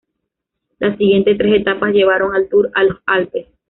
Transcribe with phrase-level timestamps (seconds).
[0.79, 3.45] Las siguientes tres etapas llevaron al Tour a los Alpes.